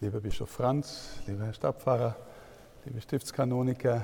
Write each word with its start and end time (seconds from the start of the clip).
lieber 0.00 0.20
Bischof 0.20 0.50
Franz, 0.50 1.20
lieber 1.26 1.44
Herr 1.44 1.52
Stabpfarrer, 1.52 2.16
liebe 2.84 3.00
Stiftskanoniker, 3.00 4.02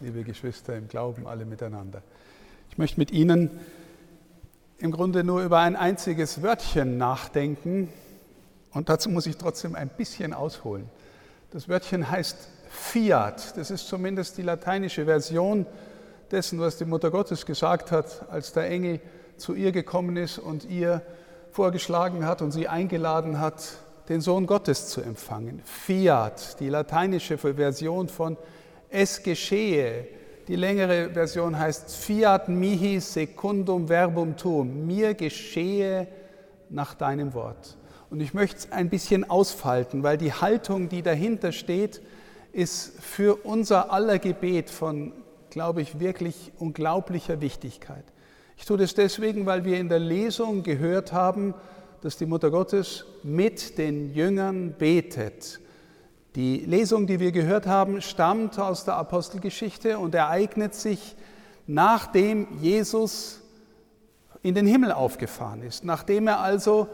liebe 0.00 0.24
Geschwister 0.24 0.76
im 0.76 0.88
Glauben, 0.88 1.26
alle 1.26 1.44
miteinander. 1.44 2.02
Ich 2.70 2.78
möchte 2.78 2.98
mit 2.98 3.10
Ihnen 3.12 3.50
im 4.78 4.90
Grunde 4.90 5.24
nur 5.24 5.42
über 5.42 5.58
ein 5.58 5.76
einziges 5.76 6.42
Wörtchen 6.42 6.98
nachdenken 6.98 7.88
und 8.72 8.88
dazu 8.88 9.10
muss 9.10 9.26
ich 9.26 9.36
trotzdem 9.36 9.74
ein 9.74 9.88
bisschen 9.88 10.34
ausholen. 10.34 10.88
Das 11.50 11.68
Wörtchen 11.68 12.10
heißt 12.10 12.36
Fiat, 12.68 13.56
das 13.56 13.70
ist 13.70 13.88
zumindest 13.88 14.38
die 14.38 14.42
lateinische 14.42 15.04
Version 15.06 15.66
dessen, 16.30 16.60
was 16.60 16.76
die 16.76 16.84
Mutter 16.84 17.10
Gottes 17.10 17.46
gesagt 17.46 17.90
hat, 17.90 18.30
als 18.30 18.52
der 18.52 18.68
Engel 18.68 19.00
zu 19.36 19.54
ihr 19.54 19.72
gekommen 19.72 20.16
ist 20.16 20.38
und 20.38 20.64
ihr 20.64 21.00
vorgeschlagen 21.52 22.26
hat 22.26 22.42
und 22.42 22.50
sie 22.50 22.68
eingeladen 22.68 23.40
hat, 23.40 23.78
den 24.08 24.20
Sohn 24.20 24.46
Gottes 24.46 24.88
zu 24.88 25.00
empfangen. 25.00 25.60
Fiat, 25.64 26.58
die 26.60 26.68
lateinische 26.68 27.36
Version 27.38 28.08
von 28.08 28.36
es 28.90 29.22
geschehe. 29.22 30.06
Die 30.48 30.56
längere 30.56 31.10
Version 31.10 31.58
heißt 31.58 31.94
Fiat 31.94 32.48
mihi 32.48 33.00
secundum 33.00 33.88
verbum 33.88 34.36
tuum. 34.36 34.86
Mir 34.86 35.14
geschehe 35.14 36.08
nach 36.70 36.94
deinem 36.94 37.34
Wort. 37.34 37.76
Und 38.10 38.20
ich 38.20 38.32
möchte 38.32 38.56
es 38.56 38.72
ein 38.72 38.88
bisschen 38.88 39.28
ausfalten, 39.28 40.02
weil 40.02 40.16
die 40.16 40.32
Haltung, 40.32 40.88
die 40.88 41.02
dahinter 41.02 41.52
steht, 41.52 42.00
ist 42.52 42.98
für 43.02 43.36
unser 43.44 43.92
aller 43.92 44.18
Gebet 44.18 44.70
von, 44.70 45.12
glaube 45.50 45.82
ich, 45.82 46.00
wirklich 46.00 46.52
unglaublicher 46.58 47.42
Wichtigkeit. 47.42 48.04
Ich 48.56 48.64
tue 48.64 48.78
das 48.78 48.94
deswegen, 48.94 49.44
weil 49.44 49.66
wir 49.66 49.78
in 49.78 49.90
der 49.90 49.98
Lesung 49.98 50.62
gehört 50.62 51.12
haben, 51.12 51.54
dass 52.02 52.16
die 52.16 52.26
Mutter 52.26 52.50
Gottes 52.50 53.04
mit 53.22 53.78
den 53.78 54.14
Jüngern 54.14 54.74
betet. 54.78 55.60
Die 56.36 56.58
Lesung, 56.58 57.06
die 57.06 57.18
wir 57.18 57.32
gehört 57.32 57.66
haben, 57.66 58.00
stammt 58.00 58.58
aus 58.58 58.84
der 58.84 58.94
Apostelgeschichte 58.94 59.98
und 59.98 60.14
ereignet 60.14 60.74
sich, 60.74 61.16
nachdem 61.66 62.46
Jesus 62.60 63.40
in 64.42 64.54
den 64.54 64.66
Himmel 64.66 64.92
aufgefahren 64.92 65.62
ist, 65.62 65.84
nachdem 65.84 66.28
er 66.28 66.40
also 66.40 66.88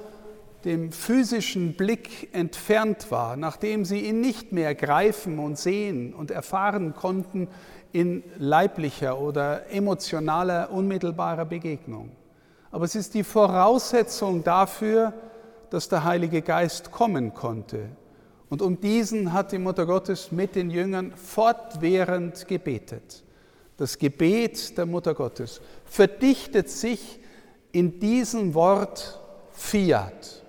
dem 0.65 0.93
physischen 0.93 1.75
Blick 1.75 2.31
entfernt 2.33 3.11
war, 3.11 3.37
nachdem 3.37 3.84
sie 3.84 4.00
ihn 4.00 4.21
nicht 4.21 4.53
mehr 4.53 4.75
greifen 4.75 5.39
und 5.39 5.59
sehen 5.59 6.15
und 6.15 6.31
erfahren 6.31 6.95
konnten 6.95 7.48
in 7.93 8.25
leiblicher 8.39 9.21
oder 9.21 9.71
emotionaler, 9.71 10.71
unmittelbarer 10.73 11.45
Begegnung. 11.45 12.11
Aber 12.75 12.86
es 12.86 12.97
ist 12.97 13.14
die 13.14 13.22
Voraussetzung 13.22 14.42
dafür, 14.42 15.12
dass 15.70 15.89
der 15.89 16.03
Heilige 16.03 16.42
Geist 16.42 16.91
kommen 16.91 17.33
konnte. 17.33 17.89
Und 18.50 18.62
um 18.62 18.81
diesen 18.81 19.33
hat 19.33 19.53
die 19.53 19.58
Mutter 19.58 19.86
Gottes 19.86 20.33
mit 20.33 20.56
den 20.56 20.70
Jüngern 20.70 21.12
fortwährend 21.12 22.48
gebetet. 22.48 23.22
Das 23.77 23.97
Gebet 23.97 24.77
der 24.77 24.86
Mutter 24.86 25.14
Gottes 25.14 25.61
verdichtet 25.84 26.69
sich 26.69 27.20
in 27.70 28.00
diesem 28.00 28.55
Wort 28.55 29.20
Fiat. 29.53 30.42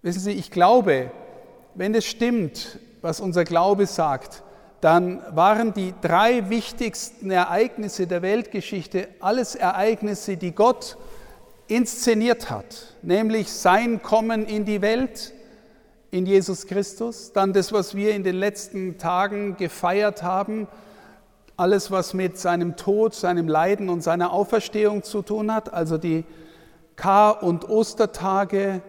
Wissen 0.00 0.20
Sie, 0.20 0.32
ich 0.32 0.50
glaube, 0.50 1.10
wenn 1.74 1.94
es 1.94 2.06
stimmt, 2.06 2.78
was 3.02 3.20
unser 3.20 3.44
Glaube 3.44 3.84
sagt, 3.84 4.42
dann 4.86 5.20
waren 5.34 5.74
die 5.74 5.94
drei 6.00 6.48
wichtigsten 6.48 7.32
Ereignisse 7.32 8.06
der 8.06 8.22
Weltgeschichte 8.22 9.08
alles 9.18 9.56
Ereignisse, 9.56 10.36
die 10.36 10.52
Gott 10.52 10.96
inszeniert 11.66 12.50
hat, 12.50 12.94
nämlich 13.02 13.50
sein 13.50 14.00
Kommen 14.00 14.46
in 14.46 14.64
die 14.64 14.82
Welt 14.82 15.32
in 16.12 16.24
Jesus 16.24 16.68
Christus, 16.68 17.32
dann 17.32 17.52
das, 17.52 17.72
was 17.72 17.96
wir 17.96 18.14
in 18.14 18.22
den 18.22 18.36
letzten 18.36 18.96
Tagen 18.96 19.56
gefeiert 19.56 20.22
haben, 20.22 20.68
alles, 21.56 21.90
was 21.90 22.14
mit 22.14 22.38
seinem 22.38 22.76
Tod, 22.76 23.12
seinem 23.12 23.48
Leiden 23.48 23.88
und 23.88 24.02
seiner 24.02 24.32
Auferstehung 24.32 25.02
zu 25.02 25.22
tun 25.22 25.52
hat, 25.52 25.74
also 25.74 25.98
die 25.98 26.22
Kar- 26.94 27.42
und 27.42 27.68
Ostertage 27.68 28.82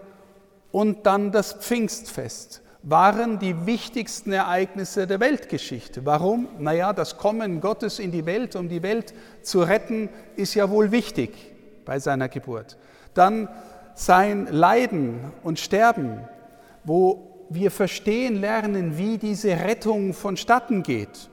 und 0.72 1.08
dann 1.08 1.32
das 1.32 1.54
Pfingstfest 1.54 2.62
waren 2.90 3.38
die 3.38 3.66
wichtigsten 3.66 4.32
Ereignisse 4.32 5.08
der 5.08 5.20
Weltgeschichte. 5.20 6.06
Warum? 6.06 6.48
Naja, 6.58 6.94
das 6.94 7.18
Kommen 7.18 7.60
Gottes 7.60 8.00
in 8.00 8.12
die 8.12 8.26
Welt, 8.26 8.56
um 8.56 8.70
die 8.70 8.82
Welt 8.82 9.14
zu 9.42 9.60
retten, 9.60 10.08
ist 10.38 10.54
ja 10.54 10.70
wohl 10.70 10.92
wichtig 10.92 11.32
bei 11.84 12.00
seiner 12.00 12.30
Geburt. 12.30 12.78
Dann 13.14 13.50
sein 13.94 14.48
Leiden 14.50 15.20
und 15.44 15.60
Sterben, 15.60 16.22
wo 16.86 17.46
wir 17.50 17.72
verstehen 17.72 18.40
lernen, 18.40 18.98
wie 18.98 19.18
diese 19.18 19.50
Rettung 19.50 20.14
vonstatten 20.14 20.82
geht. 20.82 21.30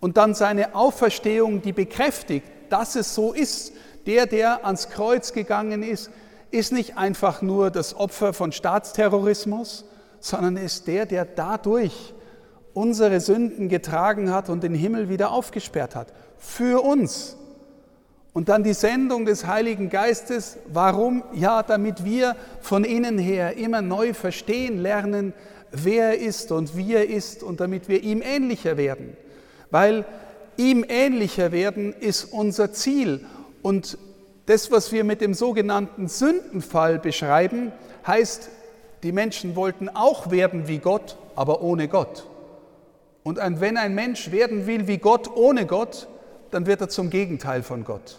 Und 0.00 0.16
dann 0.16 0.34
seine 0.34 0.74
Auferstehung, 0.74 1.60
die 1.60 1.74
bekräftigt, 1.74 2.46
dass 2.70 2.96
es 2.96 3.14
so 3.14 3.34
ist. 3.34 3.74
Der, 4.06 4.24
der 4.24 4.64
ans 4.64 4.88
Kreuz 4.88 5.34
gegangen 5.34 5.82
ist, 5.82 6.10
ist 6.50 6.72
nicht 6.72 6.96
einfach 6.96 7.42
nur 7.42 7.70
das 7.70 7.94
Opfer 7.94 8.32
von 8.32 8.50
Staatsterrorismus, 8.50 9.84
sondern 10.20 10.56
ist 10.56 10.86
der, 10.86 11.06
der 11.06 11.24
dadurch 11.24 12.14
unsere 12.74 13.20
Sünden 13.20 13.68
getragen 13.68 14.32
hat 14.32 14.48
und 14.48 14.62
den 14.62 14.74
Himmel 14.74 15.08
wieder 15.08 15.32
aufgesperrt 15.32 15.96
hat. 15.96 16.12
Für 16.38 16.82
uns. 16.84 17.36
Und 18.32 18.48
dann 18.48 18.62
die 18.62 18.74
Sendung 18.74 19.24
des 19.24 19.46
Heiligen 19.46 19.90
Geistes. 19.90 20.58
Warum? 20.72 21.24
Ja, 21.32 21.62
damit 21.62 22.04
wir 22.04 22.36
von 22.60 22.84
innen 22.84 23.18
her 23.18 23.56
immer 23.56 23.82
neu 23.82 24.14
verstehen 24.14 24.78
lernen, 24.78 25.32
wer 25.72 26.10
er 26.10 26.18
ist 26.18 26.52
und 26.52 26.76
wie 26.76 26.94
er 26.94 27.08
ist 27.08 27.42
und 27.42 27.60
damit 27.60 27.88
wir 27.88 28.02
ihm 28.02 28.22
ähnlicher 28.22 28.76
werden. 28.76 29.16
Weil 29.70 30.04
ihm 30.56 30.84
ähnlicher 30.88 31.50
werden 31.50 31.92
ist 31.92 32.24
unser 32.32 32.72
Ziel. 32.72 33.26
Und 33.62 33.98
das, 34.46 34.70
was 34.70 34.92
wir 34.92 35.04
mit 35.04 35.20
dem 35.20 35.34
sogenannten 35.34 36.08
Sündenfall 36.08 36.98
beschreiben, 36.98 37.72
heißt, 38.06 38.48
die 39.02 39.12
Menschen 39.12 39.56
wollten 39.56 39.88
auch 39.88 40.30
werden 40.30 40.68
wie 40.68 40.78
Gott, 40.78 41.16
aber 41.34 41.62
ohne 41.62 41.88
Gott. 41.88 42.26
Und 43.22 43.38
wenn 43.38 43.76
ein 43.76 43.94
Mensch 43.94 44.30
werden 44.30 44.66
will 44.66 44.86
wie 44.86 44.98
Gott 44.98 45.34
ohne 45.34 45.66
Gott, 45.66 46.08
dann 46.50 46.66
wird 46.66 46.80
er 46.80 46.88
zum 46.88 47.10
Gegenteil 47.10 47.62
von 47.62 47.84
Gott. 47.84 48.18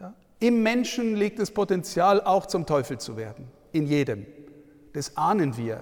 Ja? 0.00 0.14
Im 0.38 0.62
Menschen 0.62 1.16
liegt 1.16 1.38
das 1.38 1.50
Potenzial, 1.50 2.20
auch 2.22 2.46
zum 2.46 2.66
Teufel 2.66 2.98
zu 2.98 3.16
werden. 3.16 3.48
In 3.72 3.86
jedem. 3.86 4.26
Das 4.92 5.16
ahnen 5.16 5.56
wir. 5.56 5.80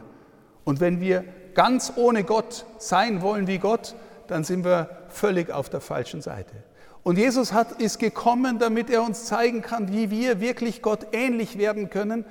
Und 0.65 0.81
wenn 0.81 1.01
wir 1.01 1.25
ganz 1.55 1.93
ohne 1.97 2.25
Gott 2.25 2.67
sein 2.79 3.23
wollen 3.23 3.47
wie 3.47 3.59
Gott, 3.59 3.95
dann 4.27 4.45
sind 4.45 4.65
wir 4.65 4.91
völlig 5.09 5.51
auf 5.51 5.71
der 5.71 5.81
falschen 5.81 6.21
Seite. 6.21 6.55
Und 7.03 7.19
Jesus 7.19 7.53
hat, 7.53 7.81
ist 7.81 7.99
gekommen, 7.99 8.59
damit 8.59 8.91
er 8.91 9.03
uns 9.03 9.27
zeigen 9.27 9.63
kann, 9.63 9.93
wie 9.93 10.11
wir 10.11 10.41
wirklich 10.41 10.83
Gott 10.83 11.07
ähnlich 11.13 11.57
werden 11.57 11.89
können, 11.89 12.25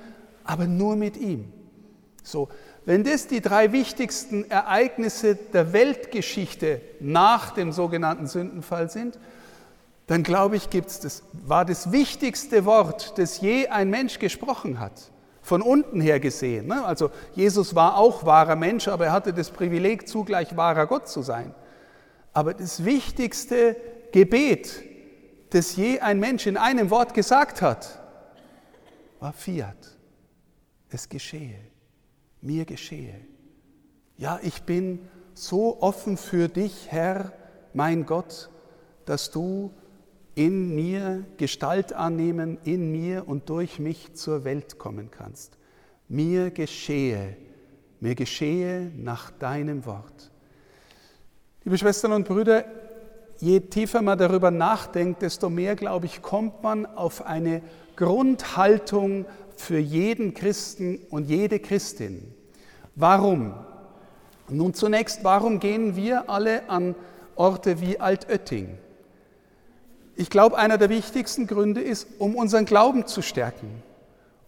aber 0.44 0.66
nur 0.66 0.96
mit 0.96 1.16
ihm. 1.16 1.52
So, 2.26 2.48
wenn 2.84 3.04
das 3.04 3.28
die 3.28 3.40
drei 3.40 3.72
wichtigsten 3.72 4.50
Ereignisse 4.50 5.36
der 5.36 5.72
Weltgeschichte 5.72 6.80
nach 6.98 7.50
dem 7.50 7.70
sogenannten 7.70 8.26
Sündenfall 8.26 8.90
sind, 8.90 9.18
dann 10.08 10.22
glaube 10.22 10.56
ich, 10.56 10.70
gibt's 10.70 11.00
das, 11.00 11.22
war 11.32 11.64
das 11.64 11.92
wichtigste 11.92 12.64
Wort, 12.64 13.16
das 13.18 13.40
je 13.40 13.68
ein 13.68 13.90
Mensch 13.90 14.18
gesprochen 14.18 14.80
hat, 14.80 15.10
von 15.40 15.62
unten 15.62 16.00
her 16.00 16.18
gesehen. 16.18 16.66
Ne? 16.66 16.84
Also 16.84 17.10
Jesus 17.34 17.74
war 17.74 17.96
auch 17.96 18.24
wahrer 18.24 18.56
Mensch, 18.56 18.88
aber 18.88 19.06
er 19.06 19.12
hatte 19.12 19.32
das 19.32 19.50
Privileg, 19.50 20.08
zugleich 20.08 20.56
wahrer 20.56 20.86
Gott 20.86 21.08
zu 21.08 21.22
sein. 21.22 21.54
Aber 22.32 22.54
das 22.54 22.84
wichtigste 22.84 23.76
Gebet, 24.12 24.82
das 25.50 25.76
je 25.76 26.00
ein 26.00 26.18
Mensch 26.18 26.46
in 26.46 26.56
einem 26.56 26.90
Wort 26.90 27.14
gesagt 27.14 27.62
hat, 27.62 28.00
war 29.20 29.32
Fiat. 29.32 29.96
Es 30.88 31.08
geschehe 31.08 31.75
mir 32.46 32.64
geschehe. 32.64 33.20
Ja, 34.16 34.40
ich 34.42 34.62
bin 34.62 35.00
so 35.34 35.82
offen 35.82 36.16
für 36.16 36.48
dich, 36.48 36.86
Herr, 36.90 37.32
mein 37.74 38.06
Gott, 38.06 38.48
dass 39.04 39.30
du 39.30 39.72
in 40.34 40.74
mir 40.74 41.24
Gestalt 41.36 41.92
annehmen, 41.92 42.58
in 42.64 42.92
mir 42.92 43.26
und 43.26 43.48
durch 43.48 43.78
mich 43.78 44.14
zur 44.14 44.44
Welt 44.44 44.78
kommen 44.78 45.10
kannst. 45.10 45.58
Mir 46.08 46.50
geschehe, 46.50 47.36
mir 48.00 48.14
geschehe 48.14 48.92
nach 48.96 49.30
deinem 49.30 49.84
Wort. 49.86 50.30
Liebe 51.64 51.78
Schwestern 51.78 52.12
und 52.12 52.28
Brüder, 52.28 52.64
je 53.38 53.60
tiefer 53.60 54.02
man 54.02 54.18
darüber 54.18 54.50
nachdenkt, 54.50 55.22
desto 55.22 55.50
mehr, 55.50 55.74
glaube 55.74 56.06
ich, 56.06 56.22
kommt 56.22 56.62
man 56.62 56.86
auf 56.86 57.26
eine 57.26 57.62
Grundhaltung 57.96 59.26
für 59.56 59.78
jeden 59.78 60.34
Christen 60.34 61.00
und 61.10 61.28
jede 61.28 61.58
Christin. 61.58 62.34
Warum? 62.96 63.52
Nun 64.48 64.72
zunächst, 64.72 65.22
warum 65.22 65.60
gehen 65.60 65.96
wir 65.96 66.30
alle 66.30 66.68
an 66.70 66.94
Orte 67.34 67.80
wie 67.80 68.00
Altötting? 68.00 68.78
Ich 70.14 70.30
glaube, 70.30 70.56
einer 70.56 70.78
der 70.78 70.88
wichtigsten 70.88 71.46
Gründe 71.46 71.82
ist, 71.82 72.08
um 72.18 72.34
unseren 72.34 72.64
Glauben 72.64 73.06
zu 73.06 73.20
stärken, 73.20 73.82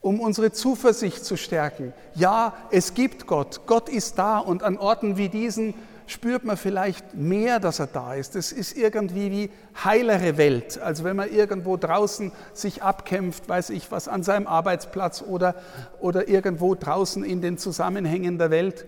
um 0.01 0.19
unsere 0.19 0.51
Zuversicht 0.51 1.27
zu 1.27 1.37
stärken. 1.37 1.93
Ja, 2.15 2.55
es 2.71 2.95
gibt 2.95 3.27
Gott, 3.27 3.61
Gott 3.67 3.91
ist 3.91 4.19
da 4.19 4.39
und 4.39 4.63
an 4.63 4.79
Orten 4.79 5.19
wie 5.19 5.29
diesen 5.29 5.75
spürt 6.09 6.45
man 6.45 6.57
vielleicht 6.57 7.15
mehr, 7.15 7.61
dass 7.61 7.79
er 7.79 7.87
da 7.87 8.15
ist. 8.15 8.35
Es 8.35 8.51
ist 8.51 8.77
irgendwie 8.77 9.31
wie 9.31 9.51
heilere 9.85 10.37
Welt. 10.37 10.79
Also 10.79 11.05
wenn 11.05 11.17
man 11.17 11.31
irgendwo 11.31 11.77
draußen 11.77 12.33
sich 12.55 12.83
abkämpft, 12.83 13.49
weiß 13.49 13.71
ich 13.71 13.91
was, 13.93 14.09
an 14.09 14.23
seinem 14.23 14.47
Arbeitsplatz 14.47 15.23
oder, 15.23 15.55
oder 16.01 16.29
irgendwo 16.29 16.75
draußen 16.75 17.23
in 17.25 17.43
den 17.43 17.59
Zusammenhängen 17.59 18.39
der 18.39 18.51
Welt. 18.51 18.87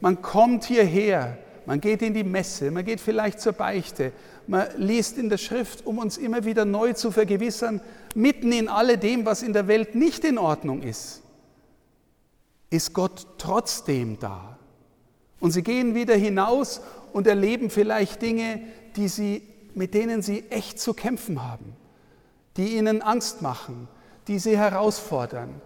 Man 0.00 0.22
kommt 0.22 0.64
hierher, 0.64 1.36
man 1.66 1.80
geht 1.80 2.02
in 2.02 2.14
die 2.14 2.24
Messe, 2.24 2.70
man 2.70 2.84
geht 2.84 3.00
vielleicht 3.00 3.40
zur 3.40 3.52
Beichte, 3.52 4.12
man 4.46 4.66
liest 4.76 5.18
in 5.18 5.28
der 5.28 5.38
Schrift, 5.38 5.84
um 5.86 5.98
uns 5.98 6.18
immer 6.18 6.44
wieder 6.44 6.64
neu 6.64 6.92
zu 6.92 7.10
vergewissern, 7.10 7.80
mitten 8.14 8.52
in 8.52 8.68
alledem, 8.68 9.26
was 9.26 9.42
in 9.42 9.52
der 9.52 9.68
Welt 9.68 9.94
nicht 9.94 10.24
in 10.24 10.38
Ordnung 10.38 10.82
ist, 10.82 11.22
ist 12.70 12.94
Gott 12.94 13.26
trotzdem 13.38 14.18
da. 14.18 14.59
Und 15.40 15.52
sie 15.52 15.62
gehen 15.62 15.94
wieder 15.94 16.14
hinaus 16.14 16.82
und 17.12 17.26
erleben 17.26 17.70
vielleicht 17.70 18.22
Dinge, 18.22 18.60
die 18.96 19.08
sie, 19.08 19.42
mit 19.74 19.94
denen 19.94 20.22
sie 20.22 20.44
echt 20.50 20.78
zu 20.78 20.94
kämpfen 20.94 21.42
haben, 21.42 21.74
die 22.56 22.76
ihnen 22.76 23.02
Angst 23.02 23.42
machen, 23.42 23.88
die 24.28 24.38
sie 24.38 24.56
herausfordern. 24.56 25.60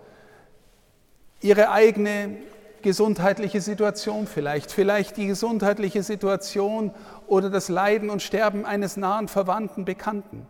Ihre 1.41 1.71
eigene 1.71 2.37
gesundheitliche 2.83 3.61
Situation 3.61 4.27
vielleicht, 4.27 4.71
vielleicht 4.71 5.17
die 5.17 5.27
gesundheitliche 5.27 6.03
Situation 6.03 6.93
oder 7.27 7.51
das 7.51 7.69
Leiden 7.69 8.11
und 8.11 8.23
Sterben 8.23 8.65
eines 8.65 8.97
nahen 8.97 9.27
Verwandten, 9.27 9.85
Bekannten. 9.85 10.47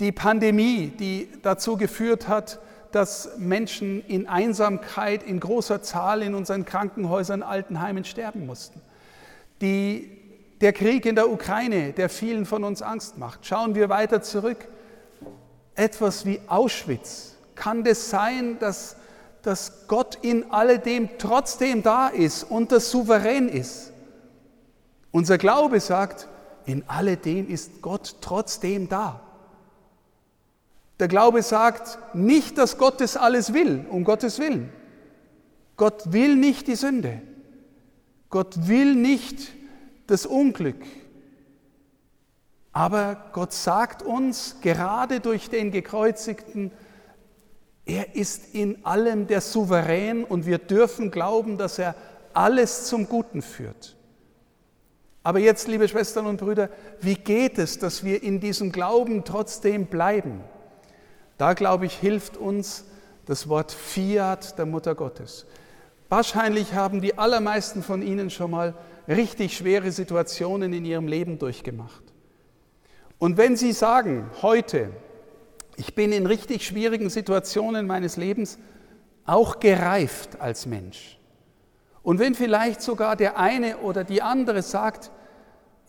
Die 0.00 0.10
Pandemie, 0.10 0.88
die 0.88 1.28
dazu 1.42 1.76
geführt 1.76 2.26
hat, 2.26 2.58
dass 2.94 3.38
Menschen 3.38 4.04
in 4.06 4.28
Einsamkeit 4.28 5.24
in 5.24 5.40
großer 5.40 5.82
Zahl 5.82 6.22
in 6.22 6.36
unseren 6.36 6.64
Krankenhäusern, 6.64 7.42
Altenheimen 7.42 8.04
sterben 8.04 8.46
mussten. 8.46 8.80
Die, 9.60 10.16
der 10.60 10.72
Krieg 10.72 11.04
in 11.04 11.16
der 11.16 11.28
Ukraine, 11.28 11.92
der 11.92 12.08
vielen 12.08 12.46
von 12.46 12.62
uns 12.62 12.82
Angst 12.82 13.18
macht. 13.18 13.46
Schauen 13.46 13.74
wir 13.74 13.88
weiter 13.88 14.22
zurück. 14.22 14.68
Etwas 15.74 16.24
wie 16.24 16.40
Auschwitz. 16.46 17.34
Kann 17.56 17.84
es 17.84 18.10
sein, 18.10 18.60
dass, 18.60 18.94
dass 19.42 19.88
Gott 19.88 20.18
in 20.22 20.52
alledem 20.52 21.08
trotzdem 21.18 21.82
da 21.82 22.06
ist 22.06 22.44
und 22.44 22.70
das 22.70 22.92
souverän 22.92 23.48
ist? 23.48 23.92
Unser 25.10 25.36
Glaube 25.36 25.80
sagt, 25.80 26.28
in 26.64 26.84
alledem 26.88 27.48
ist 27.48 27.82
Gott 27.82 28.16
trotzdem 28.20 28.88
da. 28.88 29.23
Der 31.00 31.08
Glaube 31.08 31.42
sagt 31.42 31.98
nicht, 32.14 32.56
dass 32.58 32.78
Gott 32.78 33.00
das 33.00 33.16
alles 33.16 33.52
will, 33.52 33.84
um 33.90 34.04
Gottes 34.04 34.38
Willen. 34.38 34.72
Gott 35.76 36.12
will 36.12 36.36
nicht 36.36 36.68
die 36.68 36.76
Sünde. 36.76 37.20
Gott 38.30 38.68
will 38.68 38.94
nicht 38.94 39.52
das 40.06 40.26
Unglück. 40.26 40.84
Aber 42.72 43.30
Gott 43.32 43.52
sagt 43.52 44.02
uns 44.02 44.56
gerade 44.60 45.20
durch 45.20 45.48
den 45.48 45.70
gekreuzigten, 45.70 46.72
er 47.86 48.14
ist 48.14 48.54
in 48.54 48.84
allem 48.84 49.26
der 49.26 49.40
Souverän 49.40 50.24
und 50.24 50.46
wir 50.46 50.58
dürfen 50.58 51.10
glauben, 51.10 51.58
dass 51.58 51.78
er 51.78 51.94
alles 52.32 52.86
zum 52.86 53.08
Guten 53.08 53.42
führt. 53.42 53.96
Aber 55.22 55.38
jetzt, 55.38 55.68
liebe 55.68 55.88
Schwestern 55.88 56.26
und 56.26 56.38
Brüder, 56.38 56.68
wie 57.00 57.14
geht 57.14 57.58
es, 57.58 57.78
dass 57.78 58.04
wir 58.04 58.22
in 58.22 58.40
diesem 58.40 58.72
Glauben 58.72 59.24
trotzdem 59.24 59.86
bleiben? 59.86 60.40
Da, 61.38 61.54
glaube 61.54 61.86
ich, 61.86 61.94
hilft 61.94 62.36
uns 62.36 62.84
das 63.26 63.48
Wort 63.48 63.72
Fiat 63.72 64.58
der 64.58 64.66
Mutter 64.66 64.94
Gottes. 64.94 65.46
Wahrscheinlich 66.08 66.74
haben 66.74 67.00
die 67.00 67.18
allermeisten 67.18 67.82
von 67.82 68.02
Ihnen 68.02 68.30
schon 68.30 68.50
mal 68.50 68.74
richtig 69.08 69.56
schwere 69.56 69.90
Situationen 69.90 70.72
in 70.72 70.84
ihrem 70.84 71.08
Leben 71.08 71.38
durchgemacht. 71.38 72.02
Und 73.18 73.36
wenn 73.36 73.56
Sie 73.56 73.72
sagen, 73.72 74.30
heute, 74.42 74.90
ich 75.76 75.94
bin 75.94 76.12
in 76.12 76.26
richtig 76.26 76.64
schwierigen 76.64 77.10
Situationen 77.10 77.86
meines 77.86 78.16
Lebens 78.16 78.58
auch 79.24 79.58
gereift 79.58 80.40
als 80.40 80.66
Mensch. 80.66 81.18
Und 82.02 82.18
wenn 82.18 82.34
vielleicht 82.34 82.82
sogar 82.82 83.16
der 83.16 83.38
eine 83.38 83.78
oder 83.78 84.04
die 84.04 84.20
andere 84.20 84.62
sagt, 84.62 85.10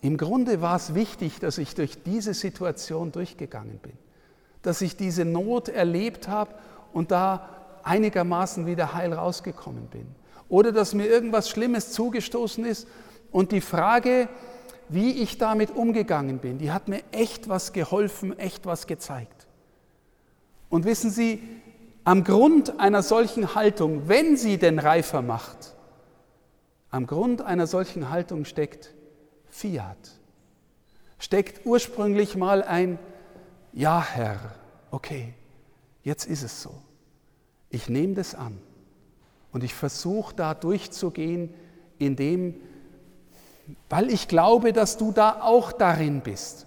im 0.00 0.16
Grunde 0.16 0.62
war 0.62 0.76
es 0.76 0.94
wichtig, 0.94 1.38
dass 1.40 1.58
ich 1.58 1.74
durch 1.74 2.02
diese 2.02 2.32
Situation 2.32 3.12
durchgegangen 3.12 3.78
bin 3.78 3.92
dass 4.66 4.80
ich 4.80 4.96
diese 4.96 5.24
Not 5.24 5.68
erlebt 5.68 6.26
habe 6.26 6.52
und 6.92 7.12
da 7.12 7.48
einigermaßen 7.84 8.66
wieder 8.66 8.94
heil 8.94 9.12
rausgekommen 9.12 9.86
bin. 9.86 10.06
Oder 10.48 10.72
dass 10.72 10.92
mir 10.92 11.06
irgendwas 11.06 11.48
Schlimmes 11.48 11.92
zugestoßen 11.92 12.64
ist 12.64 12.88
und 13.30 13.52
die 13.52 13.60
Frage, 13.60 14.28
wie 14.88 15.22
ich 15.22 15.38
damit 15.38 15.70
umgegangen 15.70 16.38
bin, 16.38 16.58
die 16.58 16.72
hat 16.72 16.88
mir 16.88 17.02
echt 17.12 17.48
was 17.48 17.72
geholfen, 17.72 18.36
echt 18.40 18.66
was 18.66 18.88
gezeigt. 18.88 19.46
Und 20.68 20.84
wissen 20.84 21.10
Sie, 21.10 21.40
am 22.02 22.24
Grund 22.24 22.80
einer 22.80 23.04
solchen 23.04 23.54
Haltung, 23.54 24.08
wenn 24.08 24.36
sie 24.36 24.58
denn 24.58 24.80
reifer 24.80 25.22
macht, 25.22 25.74
am 26.90 27.06
Grund 27.06 27.40
einer 27.40 27.68
solchen 27.68 28.10
Haltung 28.10 28.44
steckt 28.44 28.94
Fiat, 29.48 30.18
steckt 31.20 31.66
ursprünglich 31.66 32.36
mal 32.36 32.64
ein 32.64 32.98
ja 33.76 34.02
Herr, 34.02 34.40
okay, 34.90 35.34
jetzt 36.02 36.26
ist 36.26 36.42
es 36.42 36.62
so. 36.62 36.74
Ich 37.68 37.88
nehme 37.88 38.14
das 38.14 38.34
an 38.34 38.58
und 39.52 39.62
ich 39.62 39.74
versuche 39.74 40.34
da 40.34 40.54
durchzugehen, 40.54 41.52
indem, 41.98 42.54
weil 43.88 44.10
ich 44.10 44.28
glaube, 44.28 44.72
dass 44.72 44.96
du 44.96 45.12
da 45.12 45.42
auch 45.42 45.72
darin 45.72 46.22
bist. 46.22 46.66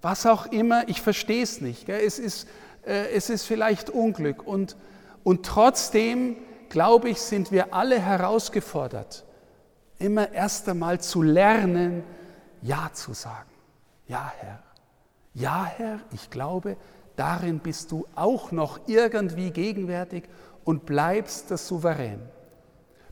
Was 0.00 0.26
auch 0.26 0.46
immer, 0.46 0.88
ich 0.88 1.02
verstehe 1.02 1.42
es 1.42 1.60
nicht. 1.60 1.86
Gell? 1.86 2.00
Es, 2.00 2.18
ist, 2.18 2.46
äh, 2.86 3.10
es 3.10 3.30
ist 3.30 3.44
vielleicht 3.44 3.90
Unglück 3.90 4.46
und, 4.46 4.76
und 5.24 5.44
trotzdem, 5.44 6.36
glaube 6.68 7.08
ich, 7.08 7.20
sind 7.20 7.50
wir 7.50 7.74
alle 7.74 7.98
herausgefordert, 7.98 9.24
immer 9.98 10.30
erst 10.32 10.68
einmal 10.68 11.00
zu 11.00 11.22
lernen, 11.22 12.04
Ja 12.62 12.90
zu 12.92 13.12
sagen. 13.12 13.50
Ja, 14.06 14.32
Herr. 14.38 14.62
Ja, 15.34 15.64
Herr, 15.64 16.00
ich 16.12 16.30
glaube, 16.30 16.76
darin 17.16 17.58
bist 17.58 17.90
du 17.90 18.06
auch 18.14 18.52
noch 18.52 18.80
irgendwie 18.86 19.50
gegenwärtig 19.50 20.24
und 20.64 20.86
bleibst 20.86 21.50
das 21.50 21.66
Souverän. 21.66 22.20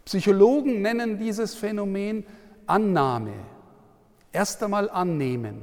Psychologen 0.04 0.82
nennen 0.82 1.18
dieses 1.18 1.54
Phänomen 1.54 2.24
Annahme. 2.66 3.32
Erst 4.32 4.62
einmal 4.62 4.88
annehmen. 4.88 5.62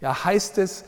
Ja, 0.00 0.24
heißt 0.24 0.58
es, 0.58 0.84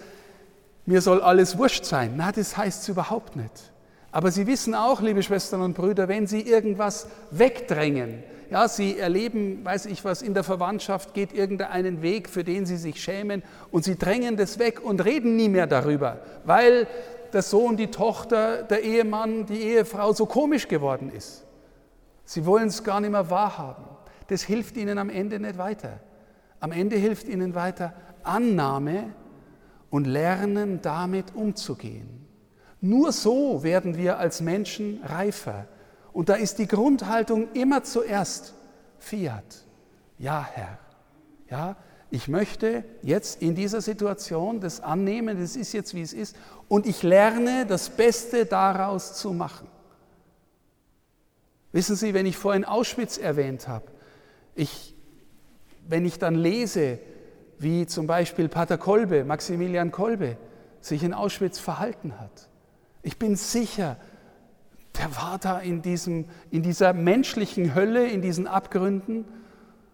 mir 0.86 1.00
soll 1.00 1.22
alles 1.22 1.56
wurscht 1.56 1.84
sein? 1.84 2.14
Na, 2.16 2.32
das 2.32 2.56
heißt 2.56 2.82
es 2.82 2.88
überhaupt 2.88 3.36
nicht. 3.36 3.72
Aber 4.10 4.30
Sie 4.30 4.46
wissen 4.46 4.74
auch, 4.74 5.00
liebe 5.00 5.22
Schwestern 5.22 5.60
und 5.60 5.74
Brüder, 5.74 6.08
wenn 6.08 6.26
Sie 6.26 6.40
irgendwas 6.40 7.08
wegdrängen, 7.30 8.22
ja, 8.54 8.68
sie 8.68 8.96
erleben, 9.00 9.64
weiß 9.64 9.86
ich 9.86 10.04
was, 10.04 10.22
in 10.22 10.32
der 10.32 10.44
Verwandtschaft 10.44 11.12
geht 11.12 11.32
irgendeinen 11.32 12.02
Weg, 12.02 12.28
für 12.28 12.44
den 12.44 12.66
sie 12.66 12.76
sich 12.76 13.02
schämen 13.02 13.42
und 13.72 13.82
sie 13.82 13.98
drängen 13.98 14.36
das 14.36 14.60
weg 14.60 14.80
und 14.80 15.04
reden 15.04 15.34
nie 15.34 15.48
mehr 15.48 15.66
darüber, 15.66 16.20
weil 16.44 16.86
der 17.32 17.42
Sohn, 17.42 17.76
die 17.76 17.88
Tochter, 17.88 18.62
der 18.62 18.84
Ehemann, 18.84 19.44
die 19.46 19.60
Ehefrau 19.60 20.12
so 20.12 20.26
komisch 20.26 20.68
geworden 20.68 21.10
ist. 21.10 21.44
Sie 22.24 22.46
wollen 22.46 22.68
es 22.68 22.84
gar 22.84 23.00
nicht 23.00 23.10
mehr 23.10 23.28
wahrhaben. 23.28 23.86
Das 24.28 24.44
hilft 24.44 24.76
ihnen 24.76 24.98
am 24.98 25.10
Ende 25.10 25.40
nicht 25.40 25.58
weiter. 25.58 25.98
Am 26.60 26.70
Ende 26.70 26.94
hilft 26.94 27.26
ihnen 27.26 27.56
weiter 27.56 27.92
Annahme 28.22 29.14
und 29.90 30.06
Lernen, 30.06 30.80
damit 30.80 31.34
umzugehen. 31.34 32.24
Nur 32.80 33.10
so 33.10 33.64
werden 33.64 33.96
wir 33.96 34.20
als 34.20 34.40
Menschen 34.40 35.00
reifer. 35.02 35.66
Und 36.14 36.28
da 36.28 36.34
ist 36.34 36.58
die 36.58 36.68
Grundhaltung 36.68 37.52
immer 37.52 37.82
zuerst 37.82 38.54
Fiat. 38.98 39.66
Ja, 40.16 40.48
Herr. 40.50 40.78
Ja, 41.50 41.76
ich 42.08 42.28
möchte 42.28 42.84
jetzt 43.02 43.42
in 43.42 43.56
dieser 43.56 43.80
Situation 43.80 44.60
das 44.60 44.80
annehmen, 44.80 45.40
das 45.40 45.56
ist 45.56 45.72
jetzt 45.72 45.92
wie 45.92 46.02
es 46.02 46.12
ist, 46.12 46.36
und 46.68 46.86
ich 46.86 47.02
lerne 47.02 47.66
das 47.66 47.90
Beste 47.90 48.46
daraus 48.46 49.14
zu 49.14 49.32
machen. 49.32 49.66
Wissen 51.72 51.96
Sie, 51.96 52.14
wenn 52.14 52.26
ich 52.26 52.36
vorhin 52.36 52.64
Auschwitz 52.64 53.18
erwähnt 53.18 53.66
habe, 53.66 53.86
ich, 54.54 54.94
wenn 55.88 56.06
ich 56.06 56.20
dann 56.20 56.36
lese, 56.36 57.00
wie 57.58 57.86
zum 57.86 58.06
Beispiel 58.06 58.48
Pater 58.48 58.78
Kolbe, 58.78 59.24
Maximilian 59.24 59.90
Kolbe, 59.90 60.36
sich 60.80 61.02
in 61.02 61.12
Auschwitz 61.12 61.58
verhalten 61.58 62.20
hat, 62.20 62.48
ich 63.02 63.18
bin 63.18 63.34
sicher, 63.34 63.96
der 65.04 65.16
war 65.16 65.38
da 65.38 65.58
in, 65.58 65.82
diesem, 65.82 66.24
in 66.50 66.62
dieser 66.62 66.94
menschlichen 66.94 67.74
Hölle, 67.74 68.08
in 68.08 68.22
diesen 68.22 68.46
Abgründen 68.46 69.26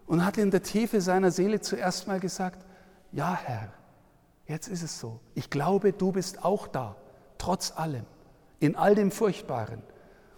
und 0.07 0.25
hat 0.25 0.37
in 0.37 0.51
der 0.51 0.63
Tiefe 0.63 1.01
seiner 1.01 1.31
Seele 1.31 1.59
zuerst 1.59 2.07
mal 2.07 2.21
gesagt, 2.21 2.65
ja 3.11 3.37
Herr, 3.43 3.73
jetzt 4.47 4.69
ist 4.69 4.83
es 4.83 4.99
so. 4.99 5.19
Ich 5.35 5.49
glaube, 5.49 5.91
du 5.91 6.13
bist 6.13 6.45
auch 6.45 6.65
da, 6.67 6.95
trotz 7.37 7.73
allem, 7.75 8.05
in 8.59 8.77
all 8.77 8.95
dem 8.95 9.11
Furchtbaren. 9.11 9.81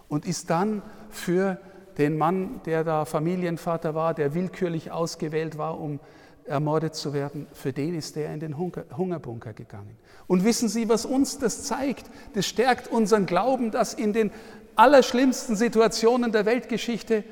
und 0.08 0.26
ist 0.26 0.50
dann 0.50 0.82
für 1.10 1.60
den 1.98 2.18
Mann, 2.18 2.62
der 2.66 2.84
da 2.84 3.06
Familienvater 3.06 3.94
war, 3.94 4.16
der 4.16 4.34
willkürlich 4.34 4.92
ausgewählt 4.92 5.58
war, 5.58 5.80
um 5.80 6.00
ermordet 6.46 6.96
zu 6.96 7.14
werden, 7.14 7.48
für 7.54 7.74
den 7.74 7.96
ist 7.96 8.18
er 8.18 8.34
in 8.34 8.40
den 8.40 8.58
Hungerbunker 8.58 9.54
gegangen. 9.54 9.98
Und 10.28 10.44
wissen 10.44 10.70
Sie, 10.70 10.90
was 10.90 11.06
uns 11.06 11.38
das 11.38 11.64
zeigt? 11.64 12.10
Das 12.34 12.46
stärkt 12.46 12.88
unseren 12.88 13.26
Glauben, 13.26 13.72
dass 13.72 13.94
in 13.94 14.14
den 14.14 14.32
allerschlimmsten 14.76 15.56
Situationen 15.56 16.32
der 16.32 16.46
Weltgeschichte 16.46 17.24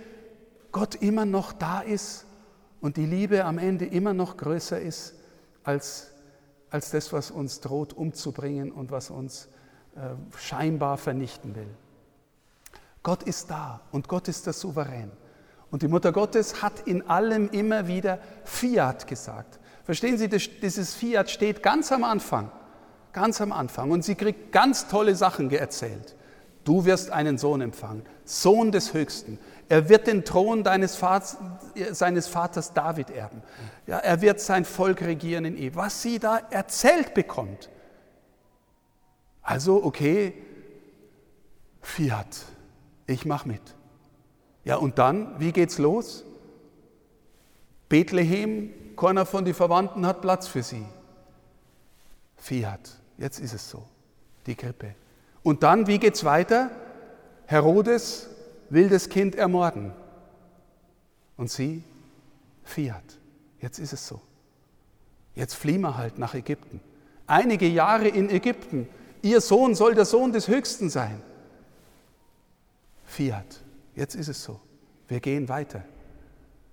Gott 0.72 0.96
immer 0.96 1.26
noch 1.26 1.54
da 1.54 1.82
ist 1.82 2.26
und 2.80 2.98
die 2.98 3.06
Liebe 3.06 3.46
am 3.46 3.58
Ende 3.58 3.86
immer 3.86 4.14
noch 4.14 4.38
größer 4.38 4.80
ist 4.80 5.16
als, 5.64 6.12
als 6.70 6.92
das, 6.92 7.12
was 7.14 7.32
uns 7.32 7.60
droht 7.60 7.94
umzubringen 7.94 8.72
und 8.72 8.92
was 8.92 9.10
uns 9.10 9.50
äh, 9.96 10.00
scheinbar 10.38 10.98
vernichten 10.98 11.56
will. 11.56 11.70
Gott 13.04 13.24
ist 13.24 13.50
da 13.50 13.82
und 13.92 14.08
Gott 14.08 14.28
ist 14.28 14.46
der 14.46 14.54
Souverän. 14.54 15.12
Und 15.72 15.82
die 15.82 15.88
Mutter 15.88 16.12
Gottes 16.12 16.62
hat 16.62 16.82
in 16.86 17.08
allem 17.10 17.50
immer 17.50 17.88
wieder 17.88 18.20
Fiat 18.44 19.08
gesagt. 19.08 19.60
Verstehen 19.84 20.18
Sie, 20.18 20.28
dieses 20.28 20.94
Fiat 20.94 21.30
steht 21.30 21.64
ganz 21.64 21.92
am 21.92 22.04
Anfang, 22.04 22.52
ganz 23.14 23.42
am 23.42 23.52
Anfang. 23.52 23.90
Und 23.90 24.04
sie 24.04 24.16
kriegt 24.16 24.52
ganz 24.52 24.88
tolle 24.88 25.16
Sachen 25.16 25.50
erzählt. 25.50 26.16
Du 26.64 26.86
wirst 26.86 27.10
einen 27.10 27.38
Sohn 27.38 27.62
empfangen, 27.62 28.04
Sohn 28.24 28.72
des 28.72 28.94
Höchsten. 28.94 29.40
Er 29.68 29.90
wird 29.90 30.08
den 30.08 30.24
Thron 30.24 30.64
Vaters, 30.64 31.38
seines 31.92 32.28
Vaters 32.28 32.74
David 32.74 33.10
erben. 33.10 33.42
Ja, 33.88 33.98
er 33.98 34.22
wird 34.22 34.40
sein 34.40 34.66
Volk 34.66 35.02
regieren 35.02 35.46
in 35.46 35.58
Ehe. 35.58 35.76
Was 35.76 36.02
sie 36.02 36.20
da 36.20 36.38
erzählt 36.50 37.14
bekommt. 37.14 37.70
Also, 39.42 39.84
okay, 39.84 40.34
Fiat, 41.82 42.46
ich 43.08 43.26
mache 43.26 43.48
mit. 43.48 43.62
Ja, 44.64 44.76
und 44.76 45.00
dann, 45.00 45.40
wie 45.40 45.52
geht's 45.52 45.80
los? 45.80 46.24
Bethlehem, 47.90 48.72
keiner 48.96 49.26
von 49.26 49.46
den 49.46 49.56
Verwandten 49.56 50.06
hat 50.06 50.22
Platz 50.22 50.48
für 50.48 50.64
sie. 50.64 50.86
Fiat, 52.38 53.00
jetzt 53.18 53.40
ist 53.40 53.54
es 53.54 53.70
so, 53.70 53.84
die 54.46 54.56
Krippe. 54.56 54.96
Und 55.44 55.64
dann, 55.64 55.88
wie 55.88 56.00
geht's 56.00 56.24
weiter? 56.24 56.72
Herodes 57.46 58.30
will 58.70 58.90
das 58.90 59.10
Kind 59.10 59.36
ermorden. 59.36 59.92
Und 61.38 61.50
sie, 61.50 61.84
Fiat, 62.64 63.04
jetzt 63.60 63.80
ist 63.80 63.94
es 63.94 64.08
so. 64.08 64.22
Jetzt 65.36 65.56
fliehen 65.56 65.82
wir 65.82 65.98
halt 65.98 66.20
nach 66.20 66.34
Ägypten. 66.34 66.82
Einige 67.28 67.68
Jahre 67.68 68.08
in 68.08 68.30
Ägypten. 68.30 68.88
Ihr 69.22 69.42
Sohn 69.42 69.76
soll 69.76 69.96
der 69.96 70.06
Sohn 70.06 70.32
des 70.32 70.48
Höchsten 70.48 70.90
sein. 70.90 71.22
Fiat. 73.06 73.62
Jetzt 73.96 74.16
ist 74.16 74.28
es 74.28 74.44
so. 74.44 74.60
Wir 75.08 75.20
gehen 75.20 75.50
weiter. 75.50 75.84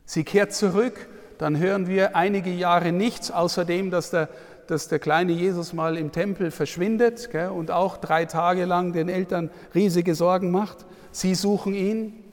Sie 0.05 0.25
kehrt 0.25 0.55
zurück, 0.55 1.09
dann 1.39 1.59
hören 1.59 1.87
wir 1.87 2.17
einige 2.17 2.51
Jahre 2.51 2.93
nichts, 2.93 3.31
außer 3.31 3.65
dem, 3.65 3.91
dass 3.91 4.11
der, 4.11 4.29
dass 4.71 4.89
der 4.89 4.99
kleine 4.99 5.33
Jesus 5.33 5.73
mal 5.73 5.97
im 5.97 6.13
Tempel 6.13 6.51
verschwindet 6.51 7.31
gell, 7.31 7.49
und 7.49 7.71
auch 7.71 7.97
drei 7.97 8.25
Tage 8.25 8.65
lang 8.65 8.93
den 8.93 9.09
Eltern 9.09 9.51
riesige 9.75 10.15
Sorgen 10.15 10.51
macht. 10.51 10.87
Sie 11.11 11.35
suchen 11.35 11.75
ihn. 11.75 12.25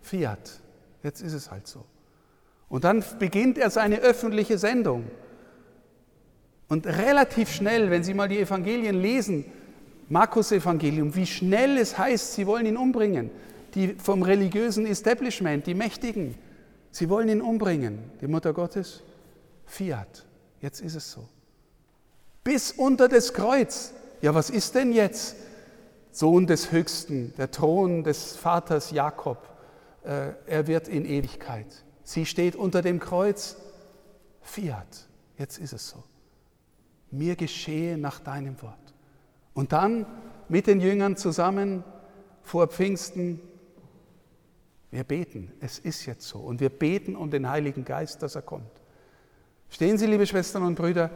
Fiat. 0.00 0.60
Jetzt 1.02 1.20
ist 1.20 1.32
es 1.32 1.50
halt 1.50 1.66
so. 1.66 1.84
Und 2.68 2.84
dann 2.84 3.04
beginnt 3.18 3.58
er 3.58 3.70
seine 3.70 3.98
öffentliche 3.98 4.58
Sendung. 4.58 5.04
Und 6.68 6.86
relativ 6.86 7.52
schnell, 7.52 7.90
wenn 7.90 8.02
Sie 8.02 8.14
mal 8.14 8.28
die 8.28 8.38
Evangelien 8.38 9.00
lesen, 9.00 9.44
Markus 10.08 10.52
Evangelium, 10.52 11.14
wie 11.14 11.26
schnell 11.26 11.78
es 11.78 11.96
heißt, 11.96 12.34
sie 12.34 12.46
wollen 12.46 12.66
ihn 12.66 12.76
umbringen. 12.76 13.30
Die 13.74 13.94
vom 13.94 14.22
religiösen 14.22 14.86
Establishment, 14.86 15.66
die 15.66 15.74
Mächtigen, 15.74 16.34
sie 16.90 17.08
wollen 17.08 17.30
ihn 17.30 17.40
umbringen. 17.40 17.98
Die 18.20 18.26
Mutter 18.26 18.52
Gottes, 18.52 19.02
Fiat. 19.64 20.26
Jetzt 20.60 20.82
ist 20.82 20.94
es 20.94 21.10
so. 21.10 21.26
Bis 22.44 22.72
unter 22.72 23.08
das 23.08 23.32
Kreuz. 23.32 23.92
Ja, 24.20 24.34
was 24.34 24.50
ist 24.50 24.74
denn 24.74 24.92
jetzt? 24.92 25.36
Sohn 26.10 26.46
des 26.46 26.72
Höchsten, 26.72 27.32
der 27.38 27.50
Thron 27.50 28.04
des 28.04 28.36
Vaters 28.36 28.90
Jakob. 28.90 29.38
Äh, 30.04 30.32
er 30.46 30.66
wird 30.66 30.88
in 30.88 31.06
Ewigkeit. 31.06 31.84
Sie 32.02 32.26
steht 32.26 32.54
unter 32.56 32.82
dem 32.82 32.98
Kreuz. 33.00 33.56
Fiat. 34.42 35.06
Jetzt 35.38 35.58
ist 35.58 35.72
es 35.72 35.88
so. 35.88 36.02
Mir 37.10 37.36
geschehe 37.36 37.96
nach 37.96 38.20
deinem 38.20 38.60
Wort. 38.60 38.94
Und 39.54 39.72
dann 39.72 40.06
mit 40.48 40.66
den 40.66 40.80
Jüngern 40.80 41.16
zusammen 41.16 41.84
vor 42.42 42.66
Pfingsten, 42.66 43.40
wir 44.90 45.04
beten, 45.04 45.52
es 45.60 45.78
ist 45.78 46.04
jetzt 46.06 46.26
so. 46.26 46.38
Und 46.38 46.60
wir 46.60 46.68
beten 46.68 47.16
um 47.16 47.30
den 47.30 47.48
Heiligen 47.48 47.84
Geist, 47.84 48.22
dass 48.22 48.34
er 48.34 48.42
kommt. 48.42 48.70
Stehen 49.70 49.96
Sie, 49.96 50.06
liebe 50.06 50.26
Schwestern 50.26 50.64
und 50.64 50.74
Brüder, 50.74 51.10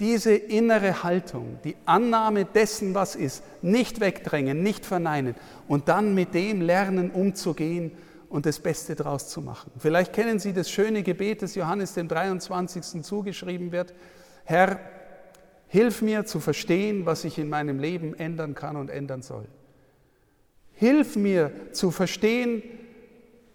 diese 0.00 0.34
innere 0.34 1.02
Haltung, 1.02 1.58
die 1.64 1.76
Annahme 1.86 2.44
dessen, 2.44 2.94
was 2.94 3.16
ist, 3.16 3.42
nicht 3.62 4.00
wegdrängen, 4.00 4.62
nicht 4.62 4.84
verneinen 4.84 5.34
und 5.68 5.88
dann 5.88 6.14
mit 6.14 6.34
dem 6.34 6.60
lernen, 6.60 7.10
umzugehen 7.10 7.92
und 8.28 8.46
das 8.46 8.58
Beste 8.58 8.94
daraus 8.94 9.28
zu 9.28 9.40
machen. 9.40 9.70
Vielleicht 9.78 10.12
kennen 10.12 10.38
Sie 10.38 10.52
das 10.52 10.70
schöne 10.70 11.02
Gebet, 11.02 11.42
das 11.42 11.54
Johannes 11.54 11.94
dem 11.94 12.08
23. 12.08 13.02
zugeschrieben 13.02 13.72
wird. 13.72 13.94
Herr, 14.44 14.78
Hilf 15.74 16.02
mir 16.02 16.24
zu 16.24 16.38
verstehen, 16.38 17.04
was 17.04 17.24
ich 17.24 17.36
in 17.36 17.48
meinem 17.48 17.80
Leben 17.80 18.14
ändern 18.14 18.54
kann 18.54 18.76
und 18.76 18.90
ändern 18.90 19.22
soll. 19.22 19.46
Hilf 20.72 21.16
mir 21.16 21.50
zu 21.72 21.90
verstehen, 21.90 22.62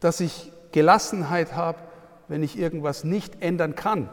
dass 0.01 0.19
ich 0.19 0.51
Gelassenheit 0.74 1.55
habe, 1.55 1.79
wenn 2.27 2.43
ich 2.43 2.60
irgendwas 2.60 3.05
nicht 3.05 3.41
ändern 3.41 3.74
kann. 3.75 4.10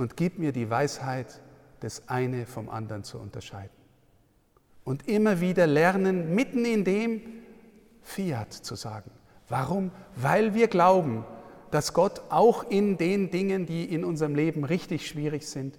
Und 0.00 0.16
gib 0.16 0.38
mir 0.38 0.52
die 0.52 0.70
Weisheit, 0.70 1.42
das 1.80 2.08
eine 2.08 2.46
vom 2.46 2.70
anderen 2.70 3.04
zu 3.04 3.18
unterscheiden. 3.18 3.76
Und 4.82 5.06
immer 5.06 5.42
wieder 5.42 5.66
lernen, 5.66 6.34
mitten 6.34 6.64
in 6.64 6.84
dem 6.84 7.20
Fiat 8.00 8.50
zu 8.50 8.76
sagen. 8.76 9.10
Warum? 9.50 9.90
Weil 10.16 10.54
wir 10.54 10.68
glauben, 10.68 11.26
dass 11.70 11.92
Gott 11.92 12.22
auch 12.30 12.64
in 12.70 12.96
den 12.96 13.30
Dingen, 13.30 13.66
die 13.66 13.84
in 13.84 14.02
unserem 14.02 14.34
Leben 14.34 14.64
richtig 14.64 15.06
schwierig 15.06 15.46
sind, 15.46 15.78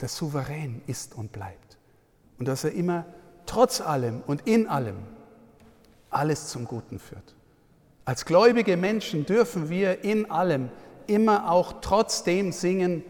der 0.00 0.08
souverän 0.08 0.82
ist 0.88 1.14
und 1.14 1.30
bleibt. 1.30 1.78
Und 2.40 2.48
dass 2.48 2.64
er 2.64 2.72
immer 2.72 3.06
trotz 3.46 3.80
allem 3.80 4.22
und 4.26 4.48
in 4.48 4.66
allem 4.66 4.96
alles 6.10 6.48
zum 6.48 6.64
Guten 6.64 6.98
führt. 6.98 7.36
Als 8.04 8.24
gläubige 8.24 8.76
Menschen 8.76 9.26
dürfen 9.26 9.70
wir 9.70 10.02
in 10.02 10.28
allem 10.28 10.70
immer 11.06 11.50
auch 11.50 11.80
trotzdem 11.82 12.50
singen, 12.50 13.04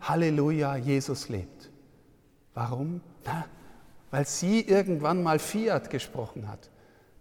Halleluja, 0.00 0.76
Jesus 0.76 1.28
lebt. 1.28 1.70
Warum? 2.54 3.00
Na, 3.24 3.46
weil 4.10 4.26
sie 4.26 4.60
irgendwann 4.60 5.22
mal 5.22 5.38
Fiat 5.38 5.90
gesprochen 5.90 6.48
hat. 6.48 6.70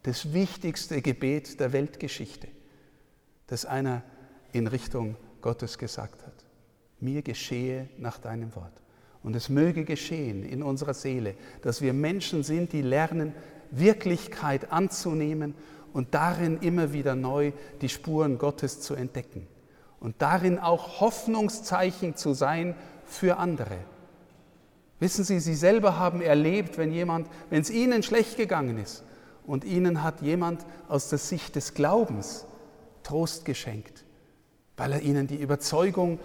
Das 0.04 0.34
wichtigste 0.34 1.02
Gebet 1.02 1.60
der 1.60 1.74
Weltgeschichte, 1.74 2.48
das 3.48 3.66
einer 3.66 4.04
in 4.54 4.68
Richtung 4.68 5.16
Gottes 5.42 5.78
gesagt 5.78 6.26
hat. 6.26 6.46
Mir 7.00 7.22
geschehe 7.22 7.90
nach 7.98 8.18
deinem 8.18 8.56
Wort. 8.56 8.74
Und 9.22 9.36
es 9.36 9.50
möge 9.50 9.84
geschehen 9.84 10.44
in 10.44 10.64
unserer 10.64 10.94
Seele, 10.94 11.36
dass 11.62 11.82
wir 11.82 11.94
Menschen 11.94 12.44
sind, 12.44 12.72
die 12.72 12.82
lernen, 12.82 13.34
Wirklichkeit 13.72 14.72
anzunehmen 14.72 15.54
und 15.94 16.14
darin 16.14 16.58
immer 16.62 16.94
wieder 16.94 17.16
neu 17.16 17.52
die 17.82 17.90
Spuren 17.90 18.38
Gottes 18.38 18.82
zu 18.82 18.96
entdecken. 18.96 19.48
Und 20.00 20.22
darin 20.22 20.60
auch 20.60 21.02
Hoffnungszeichen 21.02 22.16
zu 22.16 22.34
sein 22.34 22.76
für 23.06 23.38
andere. 23.38 23.78
Wissen 25.00 25.24
Sie, 25.24 25.40
Sie 25.40 25.56
selber 25.56 25.98
haben 25.98 26.22
erlebt, 26.22 26.78
wenn 26.78 26.92
jemand, 26.92 27.30
wenn 27.50 27.62
es 27.62 27.70
Ihnen 27.70 28.04
schlecht 28.04 28.38
gegangen 28.38 28.78
ist 28.78 29.04
und 29.46 29.64
Ihnen 29.64 30.04
hat 30.04 30.22
jemand 30.22 30.66
aus 30.88 31.10
der 31.10 31.20
Sicht 31.20 31.56
des 31.56 31.74
Glaubens 31.74 32.46
Trost 33.04 33.46
geschenkt, 33.46 34.06
weil 34.78 34.94
er 34.94 35.02
Ihnen 35.02 35.28
die 35.28 35.38
Überzeugung 35.38 36.20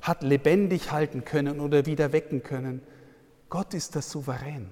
hat 0.00 0.22
lebendig 0.22 0.92
halten 0.92 1.24
können 1.24 1.60
oder 1.60 1.84
wieder 1.84 2.12
wecken 2.12 2.42
können. 2.42 2.80
Gott 3.48 3.74
ist 3.74 3.94
der 3.94 4.02
Souverän. 4.02 4.70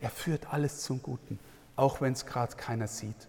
Er 0.00 0.10
führt 0.10 0.52
alles 0.52 0.82
zum 0.82 1.02
Guten, 1.02 1.38
auch 1.76 2.00
wenn 2.00 2.12
es 2.12 2.26
gerade 2.26 2.56
keiner 2.56 2.88
sieht 2.88 3.28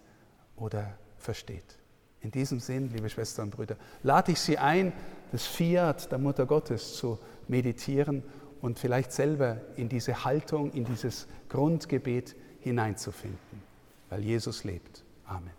oder 0.55 0.97
versteht. 1.17 1.78
In 2.21 2.31
diesem 2.31 2.59
Sinn, 2.59 2.89
liebe 2.93 3.09
Schwestern 3.09 3.45
und 3.45 3.55
Brüder, 3.55 3.75
lade 4.03 4.31
ich 4.33 4.39
Sie 4.39 4.57
ein, 4.57 4.91
das 5.31 5.45
Fiat 5.45 6.11
der 6.11 6.17
Mutter 6.17 6.45
Gottes 6.45 6.95
zu 6.95 7.17
meditieren 7.47 8.23
und 8.61 8.77
vielleicht 8.77 9.11
selber 9.11 9.61
in 9.75 9.87
diese 9.87 10.25
Haltung, 10.25 10.71
in 10.71 10.85
dieses 10.85 11.27
Grundgebet 11.47 12.35
hineinzufinden, 12.59 13.61
weil 14.09 14.23
Jesus 14.23 14.63
lebt. 14.63 15.03
Amen. 15.25 15.58